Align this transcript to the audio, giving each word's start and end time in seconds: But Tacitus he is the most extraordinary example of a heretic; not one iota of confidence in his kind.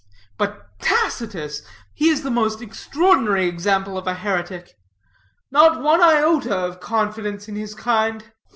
But 0.35 0.79
Tacitus 0.79 1.61
he 1.93 2.09
is 2.09 2.23
the 2.23 2.31
most 2.31 2.59
extraordinary 2.59 3.47
example 3.47 3.99
of 3.99 4.07
a 4.07 4.15
heretic; 4.15 4.75
not 5.51 5.79
one 5.79 6.01
iota 6.01 6.55
of 6.57 6.79
confidence 6.79 7.47
in 7.47 7.55
his 7.55 7.75
kind. 7.75 8.25